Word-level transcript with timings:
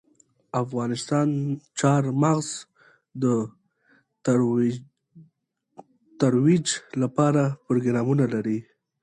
افغانستان 0.63 1.27
د 1.41 1.45
چار 1.79 2.03
مغز 2.23 2.49
د 3.23 3.25
ترویج 6.19 6.67
لپاره 7.01 7.41
پروګرامونه 7.65 8.25
لري. 8.33 8.59